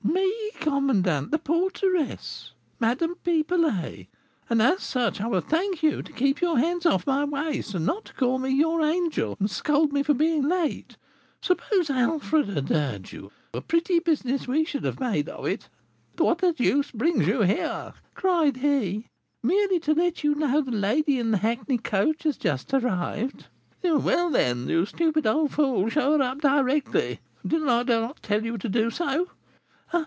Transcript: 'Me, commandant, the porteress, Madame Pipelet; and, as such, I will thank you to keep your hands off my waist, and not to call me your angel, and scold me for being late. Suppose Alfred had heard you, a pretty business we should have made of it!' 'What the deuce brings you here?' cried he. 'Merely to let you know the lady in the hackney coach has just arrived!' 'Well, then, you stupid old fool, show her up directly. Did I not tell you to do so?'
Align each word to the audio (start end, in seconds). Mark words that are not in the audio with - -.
'Me, 0.03 0.67
commandant, 0.67 1.31
the 1.31 1.39
porteress, 1.39 2.51
Madame 2.79 3.15
Pipelet; 3.23 4.07
and, 4.49 4.61
as 4.61 4.81
such, 4.83 5.19
I 5.21 5.27
will 5.27 5.39
thank 5.41 5.81
you 5.81 6.01
to 6.03 6.11
keep 6.11 6.39
your 6.41 6.57
hands 6.59 6.85
off 6.85 7.07
my 7.07 7.23
waist, 7.23 7.73
and 7.73 7.85
not 7.85 8.05
to 8.05 8.13
call 8.13 8.37
me 8.37 8.49
your 8.49 8.81
angel, 8.83 9.35
and 9.39 9.49
scold 9.49 9.91
me 9.93 10.03
for 10.03 10.13
being 10.13 10.43
late. 10.43 10.97
Suppose 11.41 11.89
Alfred 11.89 12.49
had 12.49 12.69
heard 12.69 13.11
you, 13.11 13.31
a 13.53 13.61
pretty 13.61 13.99
business 13.99 14.47
we 14.47 14.63
should 14.65 14.83
have 14.83 14.99
made 14.99 15.29
of 15.29 15.45
it!' 15.45 15.69
'What 16.17 16.39
the 16.39 16.53
deuce 16.53 16.91
brings 16.91 17.25
you 17.25 17.41
here?' 17.41 17.93
cried 18.13 18.57
he. 18.57 19.07
'Merely 19.41 19.79
to 19.81 19.93
let 19.93 20.23
you 20.23 20.35
know 20.35 20.61
the 20.61 20.71
lady 20.71 21.17
in 21.19 21.31
the 21.31 21.37
hackney 21.39 21.77
coach 21.79 22.23
has 22.23 22.37
just 22.37 22.73
arrived!' 22.73 23.47
'Well, 23.83 24.29
then, 24.29 24.67
you 24.67 24.85
stupid 24.85 25.25
old 25.25 25.53
fool, 25.53 25.89
show 25.89 26.15
her 26.17 26.23
up 26.23 26.41
directly. 26.41 27.19
Did 27.47 27.67
I 27.67 27.83
not 27.83 28.21
tell 28.21 28.43
you 28.45 28.57
to 28.59 28.69
do 28.69 28.89
so?' 28.91 29.27